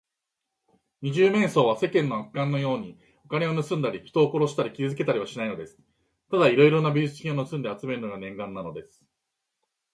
[1.03, 5.79] 二十面相は、世間の悪漢のように、お金をぬすんだり、人を殺したり、傷つけたりはしないのです。
[6.31, 9.03] ただいろいろな美術品をぬすみあつめるのが念願なのです。